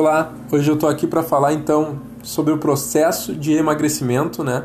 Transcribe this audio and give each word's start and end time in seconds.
Olá, 0.00 0.32
hoje 0.50 0.70
eu 0.70 0.76
estou 0.76 0.88
aqui 0.88 1.06
para 1.06 1.22
falar 1.22 1.52
então 1.52 2.00
sobre 2.22 2.54
o 2.54 2.56
processo 2.56 3.34
de 3.34 3.52
emagrecimento, 3.52 4.42
né? 4.42 4.64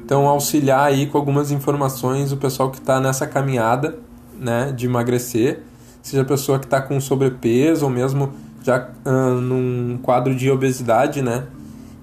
Então 0.00 0.26
auxiliar 0.26 0.88
aí 0.88 1.06
com 1.06 1.16
algumas 1.16 1.52
informações 1.52 2.32
o 2.32 2.36
pessoal 2.36 2.72
que 2.72 2.78
está 2.78 2.98
nessa 2.98 3.24
caminhada, 3.24 4.00
né, 4.36 4.72
de 4.72 4.86
emagrecer, 4.86 5.62
seja 6.02 6.22
a 6.22 6.24
pessoa 6.24 6.58
que 6.58 6.64
está 6.64 6.82
com 6.82 7.00
sobrepeso 7.00 7.84
ou 7.84 7.90
mesmo 7.90 8.32
já 8.64 8.88
uh, 9.06 9.40
num 9.40 9.96
quadro 10.02 10.34
de 10.34 10.50
obesidade, 10.50 11.22
né? 11.22 11.46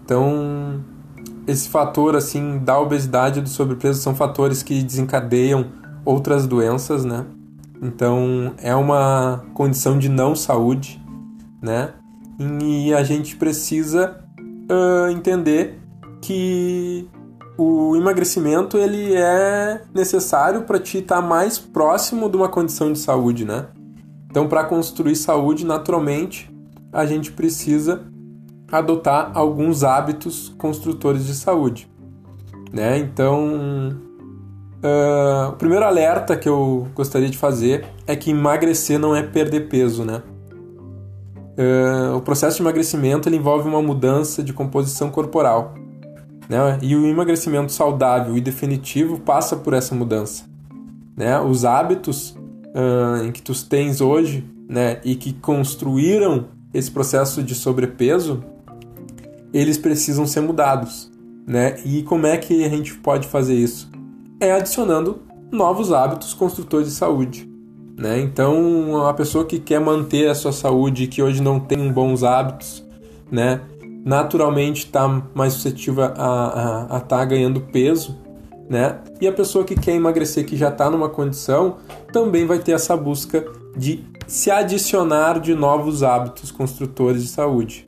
Então 0.06 0.82
esse 1.46 1.68
fator 1.68 2.16
assim 2.16 2.58
da 2.58 2.80
obesidade 2.80 3.40
e 3.40 3.42
do 3.42 3.50
sobrepeso 3.50 4.02
são 4.02 4.16
fatores 4.16 4.64
que 4.64 4.82
desencadeiam 4.82 5.66
outras 6.06 6.48
doenças, 6.48 7.04
né? 7.04 7.26
Então 7.82 8.54
é 8.60 8.74
uma 8.74 9.44
condição 9.54 10.00
de 10.00 10.08
não 10.08 10.38
saúde, 10.38 11.04
né? 11.62 11.96
E 12.42 12.94
a 12.94 13.04
gente 13.04 13.36
precisa 13.36 14.20
uh, 14.72 15.12
entender 15.12 15.80
que 16.22 17.08
o 17.58 17.96
emagrecimento 17.96 18.78
ele 18.78 19.14
é 19.14 19.82
necessário 19.94 20.64
para 20.64 20.80
te 20.80 20.98
estar 20.98 21.22
tá 21.22 21.22
mais 21.22 21.60
próximo 21.60 22.30
de 22.30 22.36
uma 22.36 22.50
condição 22.50 22.92
de 22.92 22.98
saúde, 22.98 23.46
né? 23.46 23.68
Então, 24.30 24.48
para 24.48 24.64
construir 24.64 25.16
saúde, 25.16 25.66
naturalmente, 25.66 26.50
a 26.92 27.06
gente 27.06 27.32
precisa 27.32 28.06
adotar 28.72 29.32
alguns 29.36 29.84
hábitos 29.84 30.50
construtores 30.58 31.28
de 31.28 31.36
saúde, 31.36 31.88
né? 32.72 32.98
Então, 32.98 34.00
uh, 34.84 35.50
o 35.50 35.54
primeiro 35.54 35.86
alerta 35.86 36.36
que 36.36 36.50
eu 36.50 36.88
gostaria 36.96 37.30
de 37.30 37.38
fazer 37.38 37.86
é 38.08 38.16
que 38.16 38.32
emagrecer 38.32 38.98
não 38.98 39.16
é 39.16 39.22
perder 39.22 39.68
peso, 39.68 40.04
né? 40.04 40.24
Uh, 41.62 42.18
o 42.18 42.22
processo 42.22 42.58
de 42.58 42.64
emagrecimento 42.64 43.30
envolve 43.30 43.70
uma 43.70 43.82
mudança 43.84 44.42
de 44.42 44.52
composição 44.52 45.12
corporal. 45.12 45.76
Né? 46.50 46.80
E 46.82 46.96
o 46.96 47.06
emagrecimento 47.06 47.72
saudável 47.72 48.36
e 48.36 48.42
definitivo 48.42 49.20
passa 49.20 49.56
por 49.56 49.74
essa 49.74 49.94
mudança. 49.94 50.46
Né? 51.16 51.40
Os 51.40 51.64
hábitos 51.64 52.32
uh, 52.32 53.24
em 53.24 53.32
que 53.32 53.44
tu 53.44 53.54
tens 53.66 54.02
hoje 54.02 54.44
né, 54.68 55.00
e 55.04 55.16
que 55.16 55.34
construíram 55.34 56.46
esse 56.74 56.90
processo 56.90 57.44
de 57.44 57.54
sobrepeso, 57.54 58.44
eles 59.54 59.78
precisam 59.78 60.26
ser 60.26 60.42
mudados. 60.42 61.12
Né? 61.46 61.76
E 61.86 62.02
como 62.02 62.26
é 62.26 62.38
que 62.38 62.64
a 62.64 62.70
gente 62.70 62.96
pode 62.96 63.28
fazer 63.28 63.54
isso? 63.54 63.92
É 64.40 64.52
adicionando 64.52 65.22
novos 65.52 65.92
hábitos 65.92 66.34
construtores 66.34 66.88
de 66.88 66.94
saúde. 66.94 67.51
Né? 68.02 68.20
Então, 68.20 69.06
a 69.06 69.14
pessoa 69.14 69.46
que 69.46 69.60
quer 69.60 69.80
manter 69.80 70.28
a 70.28 70.34
sua 70.34 70.52
saúde, 70.52 71.06
que 71.06 71.22
hoje 71.22 71.40
não 71.40 71.60
tem 71.60 71.92
bons 71.92 72.24
hábitos, 72.24 72.84
né? 73.32 73.62
naturalmente 74.04 74.86
está 74.86 75.08
mais 75.36 75.54
suscetível 75.54 76.06
a 76.06 76.88
estar 76.94 77.00
tá 77.00 77.24
ganhando 77.26 77.62
peso. 77.62 78.18
Né? 78.68 78.98
E 79.22 79.28
a 79.28 79.32
pessoa 79.32 79.64
que 79.64 79.76
quer 79.76 79.94
emagrecer, 79.94 80.48
que 80.48 80.58
já 80.58 80.70
está 80.70 80.90
numa 80.90 81.10
condição, 81.10 81.78
também 82.12 82.48
vai 82.48 82.58
ter 82.58 82.72
essa 82.72 82.98
busca 82.98 83.46
de 83.78 84.04
se 84.26 84.50
adicionar 84.50 85.40
de 85.40 85.54
novos 85.54 86.02
hábitos 86.02 86.50
construtores 86.50 87.22
de 87.22 87.28
saúde. 87.28 87.88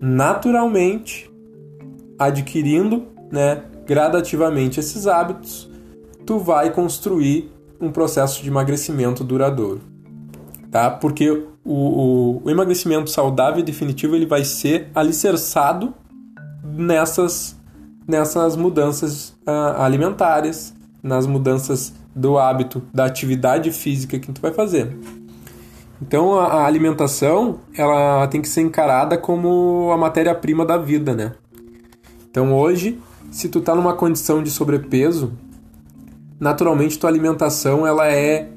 Naturalmente, 0.00 1.30
adquirindo 2.18 3.04
né, 3.30 3.62
gradativamente 3.86 4.80
esses 4.80 5.06
hábitos, 5.06 5.70
tu 6.24 6.40
vai 6.40 6.72
construir 6.72 7.55
um 7.80 7.90
processo 7.90 8.42
de 8.42 8.48
emagrecimento 8.48 9.22
duradouro, 9.22 9.80
tá? 10.70 10.90
Porque 10.90 11.30
o, 11.30 11.46
o, 11.64 12.42
o 12.44 12.50
emagrecimento 12.50 13.10
saudável 13.10 13.60
e 13.60 13.62
definitivo 13.62 14.14
ele 14.14 14.26
vai 14.26 14.44
ser 14.44 14.88
alicerçado 14.94 15.94
nessas, 16.62 17.56
nessas 18.06 18.56
mudanças 18.56 19.30
uh, 19.46 19.80
alimentares, 19.80 20.74
nas 21.02 21.26
mudanças 21.26 21.92
do 22.14 22.38
hábito, 22.38 22.82
da 22.92 23.04
atividade 23.04 23.70
física 23.70 24.18
que 24.18 24.32
tu 24.32 24.40
vai 24.40 24.52
fazer. 24.52 24.96
Então 26.00 26.38
a, 26.38 26.46
a 26.46 26.66
alimentação 26.66 27.60
ela 27.74 28.26
tem 28.28 28.40
que 28.40 28.48
ser 28.48 28.62
encarada 28.62 29.16
como 29.16 29.90
a 29.92 29.96
matéria-prima 29.96 30.64
da 30.64 30.76
vida, 30.76 31.14
né? 31.14 31.32
Então 32.30 32.54
hoje, 32.54 33.00
se 33.30 33.48
tu 33.48 33.60
tá 33.60 33.74
numa 33.74 33.94
condição 33.94 34.42
de 34.42 34.50
sobrepeso, 34.50 35.32
naturalmente 36.38 36.98
tua 36.98 37.10
alimentação 37.10 37.86
ela 37.86 38.06
é 38.08 38.50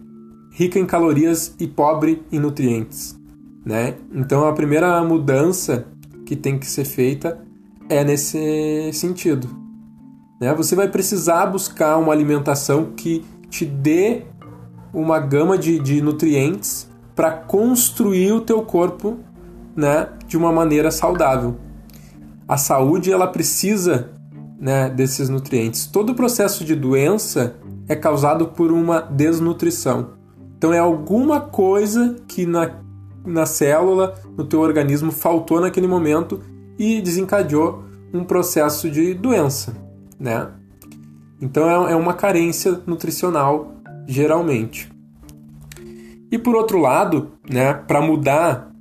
rica 0.51 0.79
em 0.79 0.85
calorias 0.85 1.55
e 1.59 1.67
pobre 1.67 2.23
em 2.31 2.39
nutrientes, 2.39 3.17
né? 3.65 3.95
Então 4.13 4.47
a 4.47 4.53
primeira 4.53 5.01
mudança 5.03 5.87
que 6.25 6.35
tem 6.35 6.59
que 6.59 6.65
ser 6.65 6.85
feita 6.85 7.39
é 7.87 8.03
nesse 8.03 8.91
sentido, 8.93 9.47
né? 10.39 10.53
Você 10.55 10.75
vai 10.75 10.87
precisar 10.87 11.45
buscar 11.45 11.97
uma 11.97 12.13
alimentação 12.13 12.93
que 12.95 13.25
te 13.49 13.65
dê 13.65 14.23
uma 14.93 15.19
gama 15.19 15.57
de, 15.57 15.79
de 15.79 16.01
nutrientes 16.01 16.89
para 17.15 17.31
construir 17.31 18.31
o 18.31 18.41
teu 18.41 18.61
corpo, 18.61 19.17
né, 19.75 20.07
de 20.25 20.37
uma 20.37 20.51
maneira 20.51 20.89
saudável. 20.89 21.57
A 22.47 22.57
saúde 22.57 23.11
ela 23.11 23.27
precisa 23.27 24.11
né, 24.59 24.89
desses 24.89 25.29
nutrientes. 25.29 25.85
Todo 25.85 26.11
o 26.11 26.15
processo 26.15 26.63
de 26.63 26.75
doença 26.75 27.55
é 27.89 27.95
causado 27.95 28.49
por 28.49 28.71
uma 28.71 29.01
desnutrição. 29.01 30.11
Então 30.55 30.71
é 30.71 30.77
alguma 30.77 31.41
coisa 31.41 32.17
que 32.27 32.45
na, 32.45 32.71
na 33.25 33.47
célula, 33.47 34.15
no 34.37 34.45
teu 34.45 34.59
organismo, 34.59 35.11
faltou 35.11 35.59
naquele 35.59 35.87
momento 35.87 36.39
e 36.77 37.01
desencadeou 37.01 37.83
um 38.13 38.23
processo 38.23 38.89
de 38.89 39.13
doença, 39.15 39.75
né? 40.19 40.49
Então 41.41 41.87
é, 41.87 41.93
é 41.93 41.95
uma 41.95 42.13
carência 42.13 42.79
nutricional, 42.85 43.73
geralmente. 44.07 44.91
E 46.31 46.37
por 46.37 46.55
outro 46.55 46.77
lado, 46.77 47.31
né, 47.49 47.73
para 47.73 48.01
mudar 48.01 48.71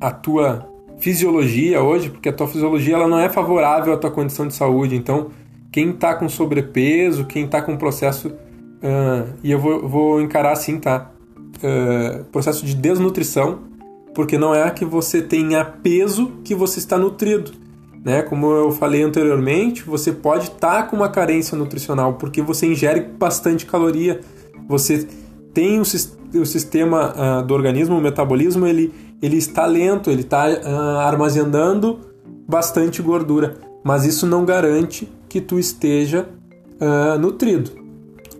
a 0.00 0.10
tua 0.10 0.66
fisiologia 0.98 1.82
hoje, 1.82 2.08
porque 2.08 2.28
a 2.28 2.32
tua 2.32 2.46
fisiologia 2.46 2.94
ela 2.94 3.08
não 3.08 3.18
é 3.18 3.28
favorável 3.28 3.92
à 3.92 3.98
tua 3.98 4.10
condição 4.10 4.46
de 4.46 4.54
saúde, 4.54 4.96
então 4.96 5.30
quem 5.70 5.90
está 5.90 6.14
com 6.14 6.26
sobrepeso, 6.26 7.26
quem 7.26 7.44
está 7.44 7.60
com 7.60 7.76
processo 7.76 8.32
Uh, 8.76 9.32
e 9.42 9.50
eu 9.50 9.58
vou, 9.58 9.88
vou, 9.88 10.20
encarar 10.20 10.52
assim, 10.52 10.78
tá? 10.78 11.10
Uh, 11.56 12.24
processo 12.24 12.64
de 12.64 12.74
desnutrição, 12.74 13.60
porque 14.14 14.36
não 14.36 14.54
é 14.54 14.70
que 14.70 14.84
você 14.84 15.22
tenha 15.22 15.64
peso 15.64 16.32
que 16.44 16.54
você 16.54 16.78
está 16.78 16.98
nutrido. 16.98 17.52
Né? 18.04 18.22
Como 18.22 18.52
eu 18.52 18.70
falei 18.70 19.02
anteriormente, 19.02 19.82
você 19.82 20.12
pode 20.12 20.44
estar 20.44 20.82
tá 20.82 20.82
com 20.84 20.96
uma 20.96 21.08
carência 21.08 21.56
nutricional, 21.56 22.14
porque 22.14 22.40
você 22.42 22.66
ingere 22.66 23.00
bastante 23.00 23.66
caloria, 23.66 24.20
você 24.68 25.06
tem 25.52 25.80
o, 25.80 25.84
sistema 25.84 27.14
uh, 27.40 27.46
do 27.46 27.54
organismo, 27.54 27.96
o 27.96 28.00
metabolismo, 28.00 28.66
ele, 28.66 28.92
ele 29.22 29.38
está 29.38 29.64
lento, 29.64 30.10
ele 30.10 30.20
está 30.20 30.44
armazenando 31.00 31.98
bastante 32.46 33.00
gordura, 33.00 33.56
mas 33.82 34.04
isso 34.04 34.26
não 34.26 34.44
garante 34.44 35.10
que 35.28 35.40
tu 35.40 35.58
esteja 35.58 36.28
nutrido. 37.18 37.85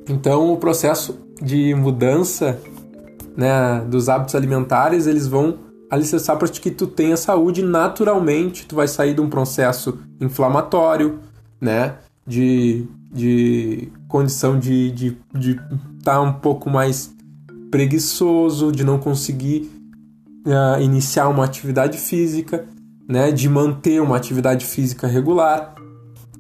Então, 0.09 0.53
o 0.53 0.57
processo 0.57 1.19
de 1.43 1.75
mudança 1.75 2.61
né, 3.37 3.85
dos 3.89 4.09
hábitos 4.09 4.35
alimentares, 4.35 5.07
eles 5.07 5.27
vão 5.27 5.59
alicerçar 5.91 6.37
para 6.37 6.49
que 6.49 6.71
tu 6.71 6.87
tenha 6.87 7.17
saúde 7.17 7.63
naturalmente, 7.63 8.67
tu 8.67 8.75
vai 8.75 8.89
sair 8.89 9.15
de 9.15 9.21
um 9.21 9.29
processo 9.29 9.99
inflamatório, 10.21 11.21
né, 11.61 11.97
de, 12.27 12.87
de 13.13 13.89
condição 14.09 14.59
de 14.59 14.89
estar 14.89 15.39
de, 15.39 15.55
de 15.55 15.61
tá 16.03 16.21
um 16.21 16.33
pouco 16.33 16.71
mais 16.71 17.15
preguiçoso, 17.71 18.73
de 18.73 18.85
não 18.85 18.99
conseguir 18.99 19.71
uh, 20.47 20.81
iniciar 20.81 21.29
uma 21.29 21.45
atividade 21.45 21.99
física, 21.99 22.65
né, 23.09 23.31
de 23.31 23.49
manter 23.49 24.01
uma 24.01 24.17
atividade 24.17 24.65
física 24.65 25.07
regular, 25.07 25.75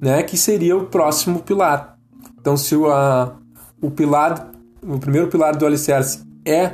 né, 0.00 0.22
que 0.22 0.36
seria 0.36 0.76
o 0.76 0.86
próximo 0.86 1.40
pilar. 1.40 1.96
Então, 2.40 2.56
se 2.56 2.74
a, 2.86 3.32
o 3.80 3.90
pilar, 3.90 4.50
o 4.82 4.98
primeiro 4.98 5.28
pilar 5.28 5.56
do 5.56 5.66
alicerce 5.66 6.20
é 6.44 6.66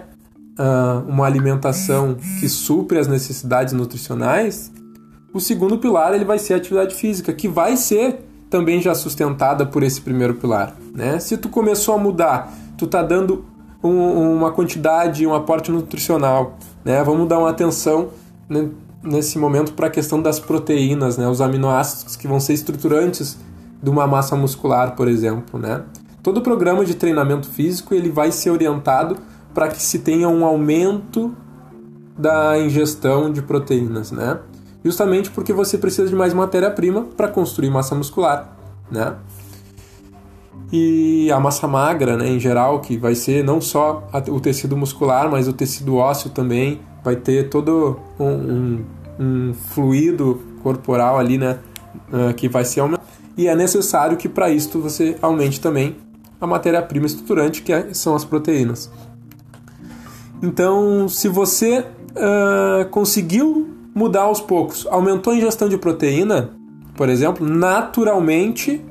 uh, 0.59 1.09
uma 1.09 1.27
alimentação 1.27 2.17
que 2.41 2.49
supre 2.49 2.99
as 2.99 3.07
necessidades 3.07 3.73
nutricionais, 3.73 4.73
o 5.33 5.41
segundo 5.41 5.79
pilar 5.79 6.15
ele 6.15 6.25
vai 6.25 6.39
ser 6.39 6.55
a 6.55 6.57
atividade 6.59 6.95
física, 6.95 7.33
que 7.33 7.49
vai 7.49 7.77
ser 7.77 8.21
também 8.51 8.83
já 8.83 8.95
sustentada 8.95 9.65
por 9.65 9.83
esse 9.83 10.01
primeiro 10.01 10.35
pilar. 10.35 10.77
Né? 10.95 11.19
Se 11.19 11.39
tu 11.39 11.49
começou 11.49 11.95
a 11.95 11.99
mudar, 11.99 12.53
tu 12.77 12.87
tá 12.87 13.03
dando 13.03 13.45
um, 13.83 14.37
uma 14.37 14.53
quantidade, 14.53 15.27
um 15.27 15.35
aporte 15.35 15.73
nutricional, 15.73 16.59
né? 16.85 17.03
Vamos 17.03 17.29
dar 17.29 17.39
uma 17.39 17.51
atenção 17.51 18.11
né, 18.49 18.69
nesse 19.03 19.39
momento 19.39 19.73
para 19.73 19.89
a 19.89 19.91
questão 19.91 20.23
das 20.23 20.39
proteínas, 20.39 21.17
né? 21.17 21.27
Os 21.27 21.41
aminoácidos 21.41 22.15
que 22.15 22.29
vão 22.29 22.39
ser 22.39 22.53
estruturantes 22.53 23.37
de 23.83 23.91
uma 23.91 24.07
massa 24.07 24.37
muscular, 24.37 24.95
por 24.95 25.09
exemplo, 25.09 25.59
né? 25.59 25.83
Todo 26.23 26.41
programa 26.41 26.85
de 26.85 26.95
treinamento 26.95 27.49
físico 27.49 27.95
ele 27.95 28.11
vai 28.11 28.31
ser 28.31 28.51
orientado 28.51 29.17
para 29.53 29.69
que 29.69 29.83
se 29.83 29.99
tenha 29.99 30.29
um 30.29 30.45
aumento 30.45 31.35
da 32.17 32.59
ingestão 32.59 33.33
de 33.33 33.43
proteínas, 33.43 34.13
né? 34.13 34.39
justamente 34.85 35.31
porque 35.31 35.53
você 35.53 35.79
precisa 35.79 36.09
de 36.09 36.15
mais 36.15 36.35
matéria-prima 36.35 37.03
para 37.17 37.29
construir 37.29 37.71
massa 37.71 37.95
muscular, 37.95 38.57
né? 38.91 39.15
E 40.73 41.31
a 41.31 41.39
massa 41.39 41.69
magra, 41.69 42.17
né, 42.17 42.29
em 42.29 42.41
geral, 42.41 42.81
que 42.81 42.97
vai 42.97 43.15
ser 43.15 43.45
não 43.45 43.61
só 43.61 44.09
o 44.29 44.41
tecido 44.41 44.75
muscular, 44.75 45.31
mas 45.31 45.47
o 45.47 45.53
tecido 45.53 45.97
ósseo 45.97 46.31
também, 46.31 46.81
vai 47.05 47.15
ter 47.15 47.51
todo 47.51 48.01
um, 48.19 48.25
um, 48.27 48.85
um 49.21 49.55
fluido 49.55 50.41
corporal 50.63 51.19
ali, 51.19 51.37
né, 51.37 51.59
uh, 52.09 52.33
que 52.33 52.49
vai 52.49 52.65
ser 52.65 52.81
aumentado. 52.81 53.07
E 53.37 53.49
é 53.49 53.55
necessário 53.55 54.17
que 54.17 54.31
para 54.31 54.49
isso 54.49 54.81
você 54.81 55.17
aumente 55.21 55.61
também 55.61 55.97
a 56.43 56.47
matéria-prima 56.47 57.07
estruturante, 57.07 57.63
que 57.63 57.73
é, 57.73 57.95
são 57.95 58.17
as 58.17 58.25
proteínas. 58.25 58.91
Então, 60.43 61.09
se 61.09 61.29
você 61.29 61.79
uh, 61.79 62.89
conseguiu 62.91 63.71
mudar 63.95 64.23
aos 64.23 64.41
poucos, 64.41 64.85
aumentou 64.91 65.33
a 65.33 65.37
ingestão 65.37 65.69
de 65.69 65.79
proteína, 65.79 66.51
por 66.97 67.09
exemplo, 67.09 67.47
naturalmente, 67.47 68.85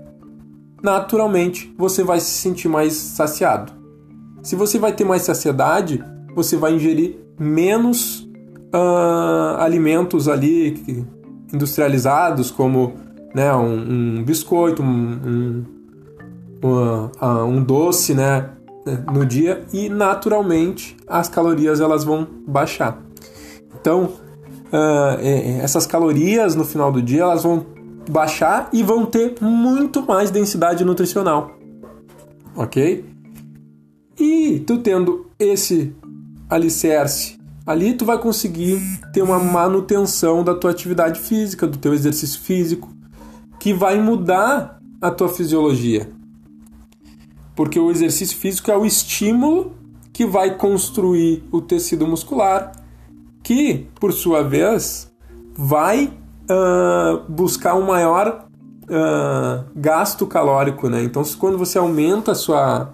naturalmente 0.81 1.75
você 1.77 2.05
vai 2.05 2.21
se 2.21 2.31
sentir 2.31 2.69
mais 2.69 2.93
saciado. 2.93 3.73
Se 4.41 4.55
você 4.55 4.79
vai 4.79 4.93
ter 4.93 5.03
mais 5.03 5.23
saciedade, 5.23 6.01
você 6.33 6.55
vai 6.55 6.73
ingerir 6.73 7.17
menos 7.37 8.21
uh, 8.73 9.57
alimentos 9.59 10.29
ali 10.29 11.05
industrializados, 11.53 12.49
como 12.49 12.93
né, 13.35 13.53
um, 13.53 14.19
um 14.19 14.23
biscoito, 14.23 14.81
um, 14.81 15.65
um 17.47 17.63
doce, 17.63 18.13
né, 18.13 18.49
no 19.13 19.25
dia 19.25 19.63
e 19.71 19.89
naturalmente 19.89 20.97
as 21.07 21.27
calorias 21.27 21.79
elas 21.79 22.03
vão 22.03 22.27
baixar. 22.47 22.99
Então 23.79 24.13
uh, 24.71 25.61
essas 25.61 25.85
calorias 25.85 26.55
no 26.55 26.65
final 26.65 26.91
do 26.91 27.01
dia 27.01 27.21
elas 27.21 27.43
vão 27.43 27.65
baixar 28.09 28.69
e 28.73 28.81
vão 28.81 29.05
ter 29.05 29.35
muito 29.41 30.01
mais 30.01 30.31
densidade 30.31 30.83
nutricional, 30.83 31.51
ok? 32.55 33.05
E 34.19 34.59
tu 34.65 34.79
tendo 34.79 35.27
esse 35.39 35.95
alicerce 36.49 37.39
ali, 37.65 37.93
tu 37.93 38.05
vai 38.05 38.17
conseguir 38.17 38.81
ter 39.13 39.21
uma 39.21 39.39
manutenção 39.39 40.43
da 40.43 40.55
tua 40.55 40.71
atividade 40.71 41.19
física, 41.19 41.67
do 41.67 41.77
teu 41.77 41.93
exercício 41.93 42.39
físico, 42.41 42.89
que 43.59 43.73
vai 43.73 44.01
mudar 44.01 44.79
a 44.99 45.11
tua 45.11 45.29
fisiologia. 45.29 46.09
Porque 47.61 47.79
o 47.79 47.91
exercício 47.91 48.35
físico 48.39 48.71
é 48.71 48.75
o 48.75 48.83
estímulo 48.83 49.73
que 50.11 50.25
vai 50.25 50.57
construir 50.57 51.43
o 51.51 51.61
tecido 51.61 52.07
muscular, 52.07 52.71
que, 53.43 53.85
por 53.99 54.11
sua 54.11 54.41
vez, 54.41 55.11
vai 55.55 56.05
uh, 56.05 57.31
buscar 57.31 57.75
um 57.75 57.85
maior 57.85 58.47
uh, 58.85 59.63
gasto 59.75 60.25
calórico. 60.25 60.89
Né? 60.89 61.03
Então, 61.03 61.21
quando 61.37 61.55
você 61.55 61.77
aumenta 61.77 62.31
a 62.31 62.35
sua, 62.35 62.93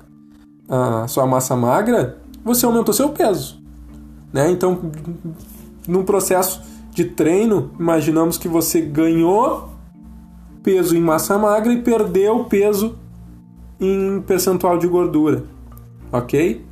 sua 1.08 1.26
massa 1.26 1.56
magra, 1.56 2.18
você 2.44 2.66
aumentou 2.66 2.94
seu 2.94 3.08
peso. 3.08 3.64
Né? 4.34 4.52
Então, 4.52 4.92
num 5.88 6.04
processo 6.04 6.62
de 6.92 7.06
treino, 7.06 7.72
imaginamos 7.80 8.38
que 8.38 8.50
você 8.50 8.82
ganhou 8.82 9.70
peso 10.62 10.94
em 10.94 11.00
massa 11.00 11.38
magra 11.38 11.72
e 11.72 11.82
perdeu 11.82 12.44
peso 12.44 13.07
em 13.80 14.22
percentual 14.22 14.78
de 14.78 14.88
gordura, 14.88 15.44
ok? 16.12 16.66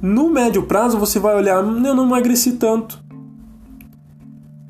No 0.00 0.30
médio 0.30 0.62
prazo 0.62 0.98
você 0.98 1.18
vai 1.18 1.36
olhar, 1.36 1.56
eu 1.56 1.94
não 1.94 2.04
emagreci 2.04 2.52
tanto. 2.52 2.98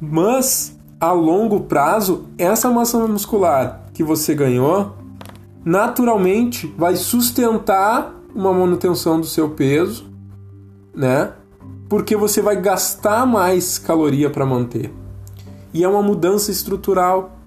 Mas 0.00 0.76
a 0.98 1.12
longo 1.12 1.60
prazo, 1.60 2.26
essa 2.36 2.70
massa 2.70 3.06
muscular 3.06 3.84
que 3.92 4.02
você 4.02 4.34
ganhou 4.34 4.94
naturalmente 5.64 6.66
vai 6.76 6.96
sustentar 6.96 8.14
uma 8.34 8.52
manutenção 8.52 9.20
do 9.20 9.26
seu 9.26 9.50
peso, 9.50 10.10
né? 10.94 11.32
Porque 11.88 12.16
você 12.16 12.40
vai 12.40 12.60
gastar 12.60 13.26
mais 13.26 13.78
caloria 13.78 14.30
para 14.30 14.46
manter. 14.46 14.92
E 15.72 15.84
é 15.84 15.88
uma 15.88 16.02
mudança 16.02 16.50
estrutural 16.50 17.39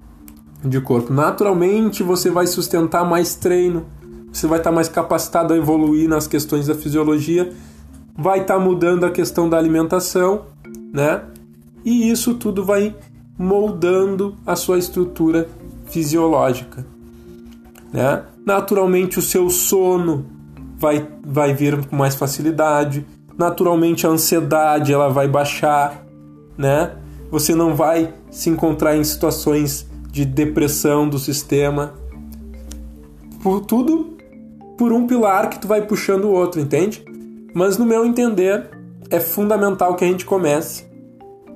de 0.64 0.80
corpo. 0.80 1.14
Naturalmente 1.14 2.04
você 2.04 2.30
vai 2.30 2.48
sustentar 2.48 3.06
mais 3.06 3.36
treino, 3.36 3.86
você 4.32 4.48
vai 4.48 4.60
estar 4.60 4.72
mais 4.72 4.88
capacitado 4.88 5.54
a 5.54 5.58
evoluir 5.58 6.08
nas 6.08 6.28
questões 6.28 6.68
da 6.68 6.76
fisiologia, 6.76 7.52
vai 8.18 8.42
estar 8.42 8.60
mudando 8.60 9.06
a 9.06 9.12
questão 9.12 9.50
da 9.50 9.58
alimentação, 9.58 10.46
né? 10.92 11.22
E 11.84 12.10
isso 12.10 12.36
tudo 12.36 12.64
vai 12.64 12.96
moldando 13.38 14.36
a 14.46 14.56
sua 14.56 14.78
estrutura 14.78 15.48
fisiológica, 15.86 16.86
né? 17.92 18.24
Naturalmente 18.46 19.20
o 19.20 19.22
seu 19.22 19.50
sono 19.50 20.26
vai 20.78 21.08
vai 21.24 21.54
vir 21.54 21.86
com 21.86 21.96
mais 21.96 22.16
facilidade, 22.16 23.06
naturalmente 23.38 24.08
a 24.08 24.10
ansiedade 24.10 24.94
ela 24.94 25.10
vai 25.10 25.28
baixar, 25.28 26.06
né? 26.58 26.94
Você 27.32 27.56
não 27.56 27.76
vai 27.76 28.14
se 28.30 28.50
encontrar 28.50 28.96
em 28.96 29.04
situações 29.04 29.88
de 30.14 30.24
depressão 30.24 31.10
do 31.10 31.18
sistema. 31.18 31.96
Por 33.42 33.62
tudo 33.62 34.16
por 34.78 34.94
um 34.94 35.08
pilar 35.08 35.50
que 35.50 35.60
tu 35.60 35.68
vai 35.68 35.82
puxando 35.82 36.26
o 36.26 36.32
outro, 36.32 36.62
entende? 36.62 37.04
Mas 37.52 37.80
no 37.80 37.86
meu 37.86 38.06
entender, 38.06 38.70
é 39.10 39.20
fundamental 39.20 39.96
que 39.96 40.06
a 40.06 40.08
gente 40.08 40.24
comece 40.24 40.86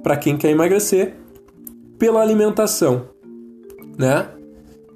para 0.01 0.18
quem 0.18 0.36
quer 0.36 0.50
emagrecer 0.50 1.15
pela 2.00 2.19
alimentação, 2.19 3.09
né? 3.95 4.27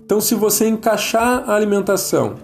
Então, 0.03 0.19
se 0.19 0.33
você 0.33 0.67
encaixar 0.67 1.47
a 1.47 1.55
alimentação, 1.55 2.35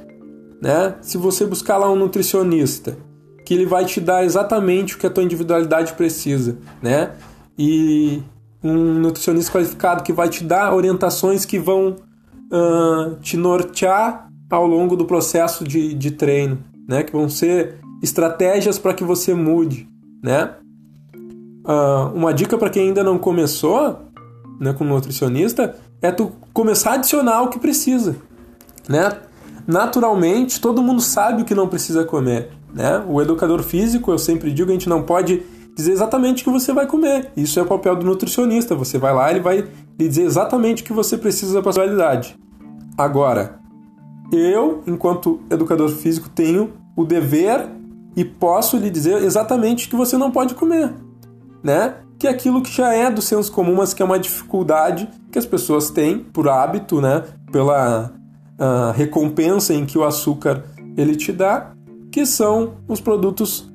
né? 0.62 0.96
Se 1.02 1.18
você 1.18 1.46
buscar 1.48 1.78
lá 1.78 1.92
um 1.92 1.96
nutricionista, 1.96 2.96
que 3.44 3.56
ele 3.56 3.66
vai 3.66 3.86
te 3.86 4.00
dar 4.00 4.24
exatamente 4.24 4.96
o 4.96 5.00
que 5.00 5.08
a 5.08 5.10
tua 5.10 5.24
individualidade 5.24 5.94
precisa, 5.94 6.58
né? 6.82 7.14
E 7.58 8.22
um 8.70 9.00
nutricionista 9.00 9.52
qualificado 9.52 10.04
que 10.04 10.14
vai 10.14 10.30
te 10.30 10.44
dar 10.44 10.74
orientações 10.74 11.46
que 11.46 11.60
vão 11.60 11.96
uh, 12.52 13.16
te 13.22 13.38
nortear 13.38 14.30
ao 14.50 14.66
longo 14.66 14.96
do 14.96 15.06
processo 15.06 15.64
de, 15.64 15.94
de 15.94 16.12
treino, 16.12 16.60
né? 16.88 17.04
Que 17.04 17.12
vão 17.12 17.30
ser 17.30 17.80
estratégias 18.02 18.78
para 18.78 18.94
que 18.94 19.04
você 19.04 19.34
mude, 19.34 19.88
né? 20.24 20.52
Uh, 21.66 22.16
uma 22.16 22.34
dica 22.34 22.58
para 22.58 22.70
quem 22.70 22.88
ainda 22.88 23.04
não 23.04 23.18
começou, 23.18 24.00
né, 24.60 24.72
com 24.74 24.86
nutricionista, 24.86 25.76
é 26.02 26.12
tu 26.12 26.32
começar 26.54 26.92
a 26.92 26.94
adicionar 26.94 27.42
o 27.42 27.50
que 27.50 27.60
precisa, 27.60 28.16
né? 28.88 29.12
Naturalmente, 29.68 30.62
todo 30.62 30.82
mundo 30.82 31.02
sabe 31.02 31.42
o 31.42 31.46
que 31.46 31.54
não 31.54 31.68
precisa 31.68 32.06
comer, 32.06 32.52
né? 32.74 33.04
O 33.06 33.22
educador 33.22 33.62
físico, 33.64 34.12
eu 34.12 34.18
sempre 34.18 34.52
digo, 34.52 34.70
a 34.70 34.74
gente 34.74 34.88
não 34.88 35.04
pode 35.04 35.44
dizer 35.78 35.92
exatamente 35.92 36.42
o 36.42 36.46
que 36.46 36.52
você 36.52 36.74
vai 36.74 36.88
comer. 36.88 37.32
Isso 37.38 37.60
é 37.60 37.62
o 37.62 37.68
papel 37.68 37.96
do 37.96 38.06
nutricionista. 38.06 38.76
Você 38.76 38.98
vai 38.98 39.14
lá, 39.14 39.30
ele 39.30 39.40
vai 39.40 39.58
lhe 39.98 40.08
dizer 40.10 40.24
exatamente 40.24 40.82
o 40.82 40.86
que 40.86 40.92
você 40.92 41.18
precisa 41.18 41.62
para 41.62 41.72
sua 41.72 41.84
realidade. 41.84 42.36
Agora, 42.98 43.60
eu, 44.32 44.82
enquanto 44.88 45.40
educador 45.52 45.90
físico, 45.90 46.28
tenho 46.30 46.74
o 46.96 47.06
dever 47.06 47.70
e 48.16 48.26
posso 48.26 48.76
lhe 48.76 48.90
dizer 48.90 49.22
exatamente 49.22 49.86
o 49.86 49.90
que 49.92 49.96
você 49.96 50.18
não 50.18 50.32
pode 50.32 50.56
comer, 50.56 50.92
né? 51.64 51.94
Que 52.18 52.26
é 52.26 52.32
aquilo 52.32 52.64
que 52.64 52.76
já 52.76 52.92
é 52.92 53.12
do 53.12 53.22
senso 53.22 53.52
comum, 53.52 53.76
mas 53.76 53.94
que 53.94 54.02
é 54.02 54.06
uma 54.06 54.18
dificuldade 54.18 55.08
que 55.32 55.38
as 55.38 55.46
pessoas 55.46 55.92
têm 55.92 56.18
por 56.18 56.50
hábito, 56.50 57.00
né? 57.00 57.24
Pela 57.52 58.12
uh, 58.60 58.92
recompensa 58.94 59.76
em 59.76 59.86
que 59.86 60.00
o 60.00 60.04
açúcar 60.04 60.64
ele 60.98 61.16
te 61.16 61.32
dá, 61.32 61.74
que 62.12 62.26
são 62.26 62.74
os 62.88 63.00
produtos 63.00 63.72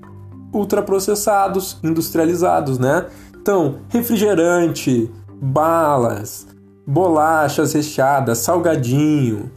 ultraprocessados, 0.53 1.79
industrializados, 1.83 2.79
né? 2.79 3.07
Então, 3.41 3.79
refrigerante, 3.89 5.11
balas, 5.41 6.47
bolachas 6.87 7.73
recheadas, 7.73 8.39
salgadinho, 8.39 9.51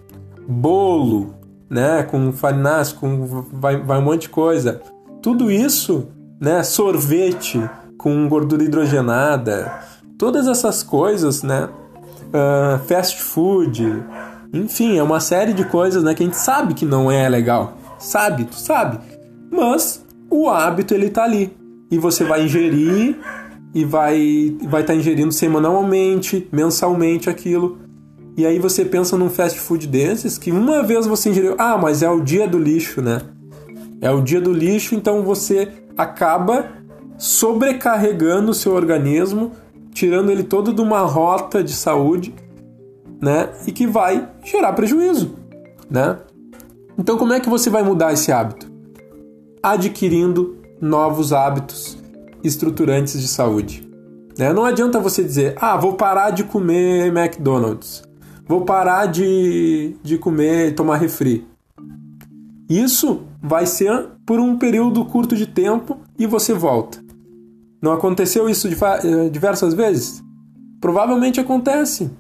bolo, 0.48 1.36
né, 1.70 2.04
com 2.04 2.32
farináceo, 2.32 2.98
com 2.98 3.26
vai, 3.52 3.82
vai 3.82 4.00
um 4.00 4.04
monte 4.04 4.24
de 4.24 4.30
coisa. 4.30 4.82
Tudo 5.22 5.52
isso, 5.52 6.08
né, 6.40 6.64
sorvete 6.64 7.68
com 7.98 8.28
gordura 8.28 8.64
hidrogenada, 8.64 9.80
todas 10.18 10.48
essas 10.48 10.84
coisas, 10.84 11.42
né, 11.44 11.70
uh, 12.28 12.80
fast 12.88 13.22
food, 13.22 14.04
enfim, 14.54 14.98
é 14.98 15.04
uma 15.04 15.20
série 15.20 15.54
de 15.54 15.66
coisas, 15.66 16.04
né, 16.04 16.14
que 16.14 16.24
a 16.24 16.26
gente 16.26 16.38
sabe 16.38 16.74
que 16.74 16.86
não 16.86 17.12
é 17.12 17.28
legal, 17.28 17.74
sabe, 17.98 18.46
tu 18.46 18.56
sabe, 18.56 19.00
mas 19.52 20.05
o 20.30 20.50
hábito 20.50 20.94
ele 20.94 21.10
tá 21.10 21.24
ali. 21.24 21.56
E 21.92 21.98
você 21.98 22.24
vai 22.24 22.46
ingerir 22.46 23.18
e 23.74 23.86
vai 23.86 24.56
vai 24.64 24.82
estar 24.82 24.94
tá 24.94 24.96
ingerindo 24.96 25.32
semanalmente, 25.32 26.48
mensalmente 26.52 27.30
aquilo. 27.30 27.78
E 28.38 28.46
aí 28.46 28.60
você 28.60 28.84
pensa 28.84 29.18
num 29.18 29.30
fast 29.30 29.60
food 29.60 29.88
desses 29.88 30.38
que 30.38 30.52
uma 30.52 30.84
vez 30.84 31.08
você 31.08 31.30
ingeriu, 31.30 31.56
ah, 31.58 31.78
mas 31.78 32.04
é 32.04 32.10
o 32.10 32.20
dia 32.20 32.48
do 32.48 32.60
lixo, 32.60 33.02
né? 33.02 33.22
É 34.02 34.12
o 34.12 34.22
dia 34.22 34.42
do 34.42 34.52
lixo, 34.52 34.94
então 34.94 35.24
você 35.24 35.72
acaba 35.98 36.66
sobrecarregando 37.18 38.52
o 38.52 38.54
seu 38.54 38.74
organismo 38.74 39.52
tirando 39.96 40.30
ele 40.30 40.44
todo 40.44 40.74
de 40.74 40.82
uma 40.82 41.00
rota 41.00 41.64
de 41.64 41.74
saúde, 41.74 42.36
né? 43.22 43.50
E 43.66 43.72
que 43.72 43.88
vai 43.88 44.30
gerar 44.44 44.74
prejuízo, 44.74 45.36
né? 45.90 46.18
Então, 47.00 47.18
como 47.18 47.32
é 47.32 47.40
que 47.40 47.50
você 47.50 47.70
vai 47.70 47.82
mudar 47.82 48.12
esse 48.12 48.32
hábito? 48.32 48.75
Adquirindo 49.66 50.58
novos 50.80 51.34
hábitos 51.34 51.98
estruturantes 52.44 53.20
de 53.20 53.28
saúde. 53.28 53.84
Né? 54.38 54.54
Não 54.54 54.64
adianta 54.64 55.00
você 55.00 55.24
dizer, 55.24 55.58
ah, 55.60 55.76
vou 55.76 55.94
parar 55.94 56.30
de 56.30 56.44
comer 56.44 57.08
McDonald's, 57.08 58.04
vou 58.48 58.62
parar 58.62 59.08
de, 59.08 59.96
de 60.04 60.20
comer, 60.20 60.76
tomar 60.76 60.98
refri. 60.98 61.48
Isso 62.70 63.24
vai 63.42 63.66
ser 63.66 64.10
por 64.24 64.40
um 64.40 64.56
período 64.56 65.04
curto 65.04 65.36
de 65.36 65.48
tempo 65.48 65.98
e 66.20 66.28
você 66.28 66.54
volta. 66.54 67.04
Não 67.82 67.92
aconteceu 67.92 68.48
isso 68.48 68.68
eh, 68.68 69.30
diversas 69.30 69.74
vezes? 69.74 70.24
Provavelmente 70.80 71.40
acontece. 71.40 72.12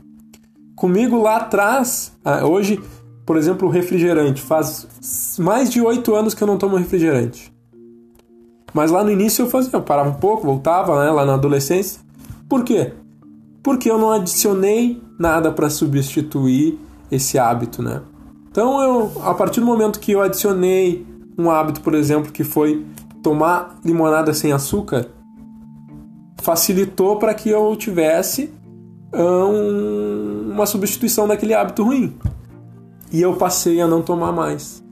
Comigo 0.76 1.22
lá 1.22 1.38
atrás, 1.38 2.12
ah, 2.26 2.44
hoje, 2.44 2.82
por 3.26 3.38
exemplo, 3.38 3.68
refrigerante. 3.70 4.42
Faz 4.42 5.38
mais 5.40 5.70
de 5.70 5.82
oito 5.82 6.14
anos 6.14 6.34
que 6.34 6.44
eu 6.44 6.48
não 6.48 6.58
tomo 6.58 6.78
refrigerante. 6.78 7.54
Mas 8.74 8.92
lá 8.92 9.04
no 9.04 9.12
início 9.12 9.44
eu 9.44 9.50
fazia, 9.50 9.72
eu 9.74 9.82
parava 9.82 10.10
um 10.10 10.16
pouco, 10.16 10.46
voltava 10.46 11.04
né, 11.04 11.10
lá 11.10 11.26
na 11.26 11.34
adolescência. 11.34 12.02
Por 12.48 12.64
quê? 12.64 12.94
Porque 13.64 13.90
eu 13.90 13.98
não 13.98 14.12
adicionei 14.12 15.02
nada 15.18 15.52
para 15.52 15.70
substituir 15.70 16.78
esse 17.10 17.40
hábito, 17.40 17.82
né? 17.82 18.02
Então 18.52 18.82
eu, 18.82 19.12
a 19.24 19.34
partir 19.34 19.60
do 19.60 19.66
momento 19.66 20.00
que 20.00 20.12
eu 20.12 20.22
adicionei 20.22 21.06
um 21.38 21.50
hábito, 21.50 21.82
por 21.82 21.94
exemplo, 21.94 22.32
que 22.32 22.44
foi 22.44 22.86
tomar 23.24 23.80
limonada 23.84 24.34
sem 24.34 24.52
açúcar, 24.52 25.08
facilitou 26.42 27.18
para 27.18 27.34
que 27.34 27.50
eu 27.50 27.76
tivesse 27.76 28.54
um, 29.14 30.52
uma 30.52 30.66
substituição 30.66 31.28
daquele 31.28 31.54
hábito 31.54 31.84
ruim. 31.84 32.16
E 33.12 33.22
eu 33.22 33.36
passei 33.36 33.80
a 33.82 33.88
não 33.88 34.02
tomar 34.02 34.32
mais. 34.32 34.84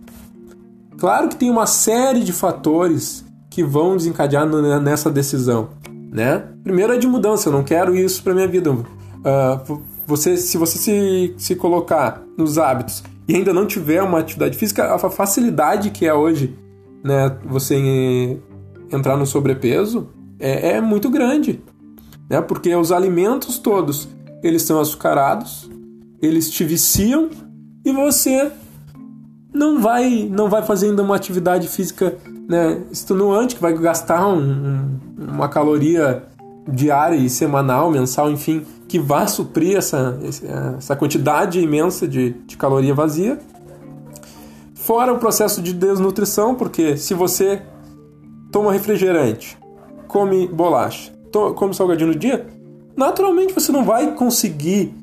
Claro 0.98 1.28
que 1.28 1.36
tem 1.36 1.50
uma 1.50 1.66
série 1.66 2.24
de 2.24 2.32
fatores 2.32 3.26
que 3.50 3.64
vão 3.64 3.98
desencadear 3.98 4.48
nessa 4.82 5.12
decisão, 5.12 5.70
né? 6.12 6.44
Primeiro 6.64 6.94
é 6.94 6.98
de 6.98 7.08
mudança, 7.08 7.50
eu 7.50 7.54
não 7.54 7.64
quero 7.64 7.96
isso 7.96 8.24
para 8.24 8.34
minha 8.34 8.48
vida. 8.48 8.72
Uh, 8.72 9.82
você, 10.08 10.38
se 10.38 10.58
você 10.58 10.78
se, 10.78 11.34
se 11.38 11.56
colocar 11.56 12.24
nos 12.38 12.58
hábitos 12.58 13.04
e 13.28 13.36
ainda 13.36 13.54
não 13.54 13.66
tiver 13.66 14.02
uma 14.02 14.20
atividade 14.20 14.58
física, 14.58 14.94
a 14.94 14.98
facilidade 15.10 15.92
que 15.92 16.06
é 16.06 16.14
hoje, 16.14 16.58
né, 17.04 17.38
você 17.46 18.40
entrar 18.92 19.18
no 19.18 19.26
sobrepeso 19.26 20.10
é, 20.40 20.72
é 20.72 20.82
muito 20.82 21.10
grande, 21.10 21.62
né? 22.30 22.42
Porque 22.42 22.74
os 22.76 22.92
alimentos 22.92 23.58
todos 23.58 24.10
eles 24.42 24.62
são 24.64 24.80
açucarados, 24.80 25.70
eles 26.22 26.50
te 26.50 26.64
viciam 26.64 27.30
e 27.86 27.92
você 27.92 28.52
não 29.54 29.82
vai 29.82 30.28
não 30.32 30.50
vai 30.50 30.64
fazendo 30.64 31.02
uma 31.02 31.16
atividade 31.16 31.68
física 31.68 32.18
né, 32.48 32.82
extenuante 32.92 33.56
que 33.56 33.62
vai 33.62 33.74
gastar 33.78 34.28
um, 34.28 34.40
um, 34.40 35.00
uma 35.34 35.48
caloria 35.48 36.24
diária 36.68 37.16
e 37.16 37.30
semanal, 37.30 37.92
mensal, 37.92 38.32
enfim, 38.32 38.66
que 38.88 39.00
vá 39.00 39.28
suprir 39.28 39.78
essa, 39.78 40.18
essa 40.78 40.96
quantidade 40.96 41.60
imensa 41.60 42.08
de, 42.08 42.32
de 42.46 42.56
caloria 42.56 42.94
vazia. 42.94 43.40
Fora 44.74 45.14
o 45.14 45.18
processo 45.18 45.62
de 45.62 45.74
desnutrição, 45.74 46.56
porque 46.56 46.98
se 46.98 47.14
você 47.14 47.62
toma 48.52 48.72
refrigerante, 48.72 49.58
come 50.08 50.48
bolacha, 50.48 51.12
toma, 51.32 51.54
come 51.54 51.74
salgadinho 51.74 52.10
no 52.10 52.16
dia, 52.16 52.46
naturalmente 52.96 53.54
você 53.54 53.72
não 53.72 53.84
vai 53.84 54.14
conseguir 54.14 54.94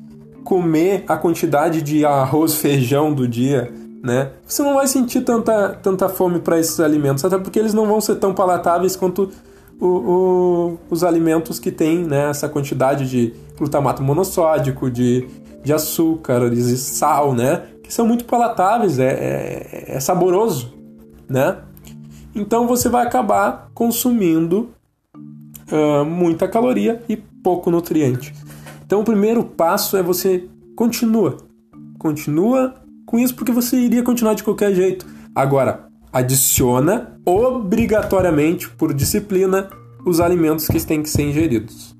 comer 0.43 1.03
a 1.07 1.17
quantidade 1.17 1.81
de 1.81 2.05
arroz, 2.05 2.55
feijão 2.55 3.13
do 3.13 3.27
dia, 3.27 3.71
né? 4.03 4.31
Você 4.45 4.63
não 4.63 4.75
vai 4.75 4.87
sentir 4.87 5.21
tanta, 5.21 5.69
tanta 5.81 6.09
fome 6.09 6.39
para 6.39 6.59
esses 6.59 6.79
alimentos, 6.79 7.23
até 7.23 7.37
porque 7.37 7.59
eles 7.59 7.73
não 7.73 7.85
vão 7.85 8.01
ser 8.01 8.15
tão 8.15 8.33
palatáveis 8.33 8.95
quanto 8.95 9.29
o, 9.79 9.87
o, 9.87 10.79
os 10.89 11.03
alimentos 11.03 11.59
que 11.59 11.71
têm 11.71 12.03
né, 12.03 12.29
essa 12.29 12.47
quantidade 12.49 13.09
de 13.09 13.33
glutamato 13.57 14.01
monossódico, 14.03 14.89
de, 14.89 15.27
de 15.63 15.73
açúcar, 15.73 16.49
de 16.49 16.77
sal, 16.77 17.33
né? 17.33 17.63
Que 17.83 17.93
são 17.93 18.05
muito 18.05 18.25
palatáveis, 18.25 18.99
é, 18.99 19.07
é, 19.07 19.95
é 19.95 19.99
saboroso, 19.99 20.73
né? 21.27 21.57
Então 22.33 22.67
você 22.67 22.89
vai 22.89 23.05
acabar 23.05 23.69
consumindo 23.73 24.69
uh, 25.71 26.05
muita 26.05 26.47
caloria 26.47 27.01
e 27.09 27.17
pouco 27.17 27.69
nutriente. 27.69 28.33
Então 28.91 28.99
o 28.99 29.05
primeiro 29.05 29.45
passo 29.45 29.95
é 29.95 30.03
você 30.03 30.49
continua, 30.75 31.37
continua 31.97 32.75
com 33.05 33.17
isso 33.17 33.33
porque 33.33 33.49
você 33.49 33.77
iria 33.77 34.03
continuar 34.03 34.33
de 34.33 34.43
qualquer 34.43 34.75
jeito. 34.75 35.05
Agora, 35.33 35.87
adiciona 36.11 37.17
obrigatoriamente 37.25 38.69
por 38.71 38.93
disciplina 38.93 39.69
os 40.05 40.19
alimentos 40.19 40.67
que 40.67 40.85
têm 40.85 41.01
que 41.01 41.09
ser 41.09 41.21
ingeridos. 41.21 41.95